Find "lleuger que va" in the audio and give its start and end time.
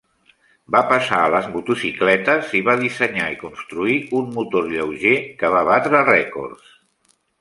4.73-5.63